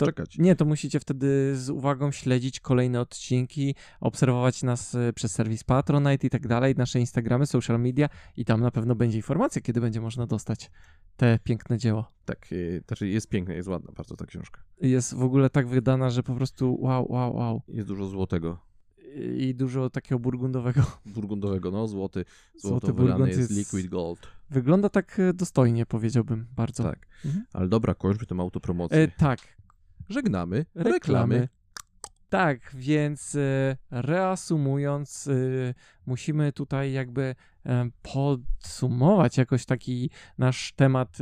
[0.00, 0.38] poczekać.
[0.38, 6.26] Nie, to musicie wtedy z uwagą śledzić kolejne odcinki, obserwować nas y, przez serwis Patronite
[6.26, 10.00] i tak dalej, nasze Instagramy, social media i tam na pewno będzie informacja, kiedy będzie
[10.00, 10.70] można dostać
[11.16, 12.12] te piękne dzieło.
[12.24, 14.60] Tak, yy, znaczy jest piękna, jest ładna bardzo ta książka.
[14.80, 17.62] Jest w ogóle tak wydana, że po prostu wow, wow, wow.
[17.68, 18.70] Jest dużo złotego.
[19.36, 20.82] I dużo takiego burgundowego.
[21.06, 22.24] Burgundowego, no złoty.
[22.56, 24.28] Złoto burgund jest jest- liquid gold.
[24.50, 26.82] Wygląda tak e, dostojnie, powiedziałbym bardzo.
[26.82, 27.06] Tak.
[27.24, 27.44] Mhm.
[27.52, 28.98] Ale dobra, kończmy tę autopromocję.
[28.98, 29.40] E, tak.
[30.10, 30.66] Żegnamy.
[30.74, 30.92] Reklamy.
[30.92, 31.48] reklamy.
[32.28, 35.74] Tak, więc y, reasumując, y,
[36.06, 37.34] musimy tutaj jakby
[37.66, 37.70] y,
[38.02, 41.18] podsumować jakoś taki nasz temat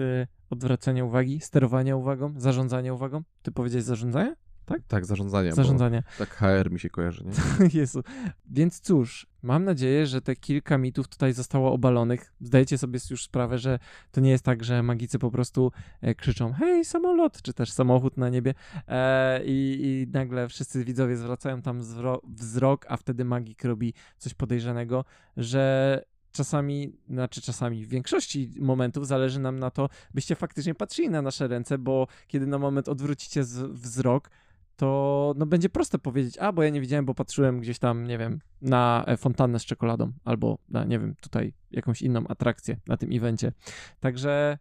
[0.50, 3.22] odwracania uwagi, sterowania uwagą, zarządzania uwagą.
[3.42, 4.36] Ty powiedziałeś zarządzanie?
[4.68, 4.80] Tak?
[4.88, 5.52] Tak, zarządzanie.
[5.52, 6.02] Zarządzanie.
[6.18, 7.68] Tak HR mi się kojarzy, nie?
[7.80, 8.02] Jezu.
[8.46, 12.32] Więc cóż, mam nadzieję, że te kilka mitów tutaj zostało obalonych.
[12.40, 13.78] Zdajecie sobie już sprawę, że
[14.10, 18.16] to nie jest tak, że magicy po prostu e, krzyczą hej, samolot, czy też samochód
[18.16, 18.54] na niebie
[18.88, 24.34] e, i, i nagle wszyscy widzowie zwracają tam wzro- wzrok, a wtedy magik robi coś
[24.34, 25.04] podejrzanego,
[25.36, 26.02] że
[26.32, 31.48] czasami, znaczy czasami, w większości momentów zależy nam na to, byście faktycznie patrzyli na nasze
[31.48, 34.30] ręce, bo kiedy na moment odwrócicie wzrok,
[34.78, 38.18] to no będzie proste powiedzieć, a bo ja nie widziałem, bo patrzyłem gdzieś tam, nie
[38.18, 42.96] wiem, na e, fontannę z czekoladą, albo na, nie wiem, tutaj jakąś inną atrakcję na
[42.96, 43.52] tym evencie.
[44.00, 44.58] Także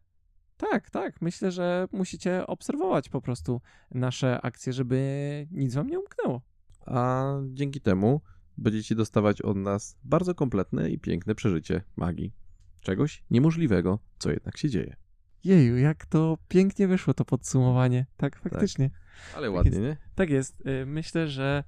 [0.57, 6.41] tak, tak, myślę, że musicie obserwować po prostu nasze akcje, żeby nic wam nie umknęło.
[6.85, 8.21] A dzięki temu
[8.57, 12.33] będziecie dostawać od nas bardzo kompletne i piękne przeżycie magii.
[12.81, 14.95] Czegoś niemożliwego, co jednak się dzieje.
[15.47, 18.05] Jeju, jak to pięknie wyszło to podsumowanie.
[18.17, 18.89] Tak, faktycznie.
[19.35, 19.81] Ale Tak ładnie, jest.
[19.81, 19.97] nie?
[20.15, 20.61] Tak jest.
[20.67, 21.63] Y, Myślę, że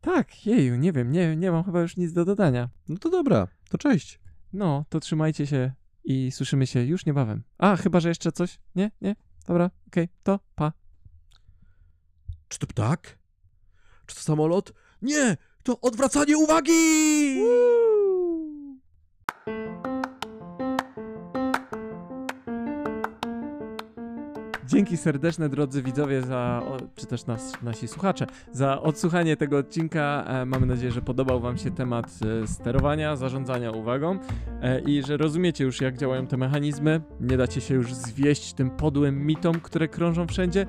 [0.00, 2.68] tak, jeju, nie wiem, nie, nie mam chyba już nic do dodania.
[2.88, 4.20] No to dobra, to cześć.
[4.52, 5.72] No, to trzymajcie się
[6.04, 7.42] i słyszymy się już niebawem.
[7.58, 8.58] A, chyba, że jeszcze coś?
[8.74, 8.90] Nie?
[9.00, 9.16] Nie?
[9.46, 10.72] Dobra, okej, to pa.
[12.48, 13.18] Czy to ptak?
[14.06, 14.72] Czy to samolot?
[15.02, 15.36] Nie!
[15.62, 16.72] To odwracanie uwagi!
[24.66, 26.62] Dzięki serdeczne, drodzy widzowie, za,
[26.94, 30.24] czy też nas, nasi słuchacze, za odsłuchanie tego odcinka.
[30.28, 32.06] E, mamy nadzieję, że podobał Wam się temat
[32.42, 34.18] e, sterowania, zarządzania uwagą
[34.62, 37.00] e, i że rozumiecie już, jak działają te mechanizmy.
[37.20, 40.66] Nie dacie się już zwieść tym podłym mitom, które krążą wszędzie.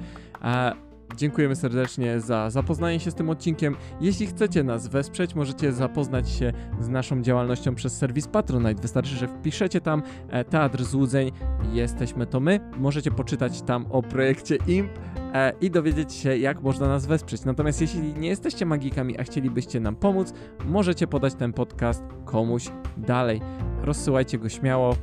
[1.15, 3.75] Dziękujemy serdecznie za zapoznanie się z tym odcinkiem.
[4.01, 8.81] Jeśli chcecie nas wesprzeć, możecie zapoznać się z naszą działalnością przez serwis Patronite.
[8.81, 11.31] Wystarczy, że wpiszecie tam e, Teatr Złudzeń,
[11.73, 12.59] jesteśmy to my.
[12.77, 14.99] Możecie poczytać tam o projekcie IMP
[15.33, 17.45] e, i dowiedzieć się, jak można nas wesprzeć.
[17.45, 20.33] Natomiast jeśli nie jesteście magikami, a chcielibyście nam pomóc,
[20.65, 23.41] możecie podać ten podcast komuś dalej.
[23.81, 24.95] Rozsyłajcie go śmiało,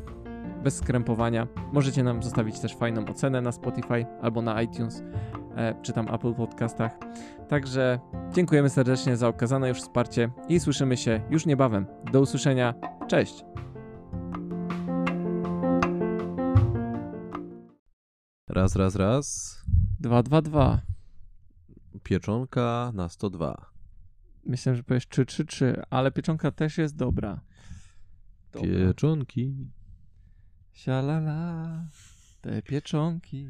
[0.64, 1.46] bez skrępowania.
[1.72, 5.02] Możecie nam zostawić też fajną ocenę na Spotify albo na iTunes,
[5.56, 6.98] e, czy tam Apple Podcastach.
[7.48, 8.00] Także
[8.32, 11.86] dziękujemy serdecznie za okazane już wsparcie i słyszymy się już niebawem.
[12.12, 12.74] Do usłyszenia.
[13.08, 13.44] Cześć!
[18.48, 19.58] Raz, raz, raz.
[20.00, 20.80] 222.
[22.02, 23.70] Pieczonka na 102.
[24.46, 27.40] Myślę, że powiesz 333, ale pieczonka też jest dobra.
[28.52, 28.68] Dobra.
[28.68, 29.54] Pieczonki.
[30.74, 31.86] Sialala,
[32.42, 33.48] te pieczonki.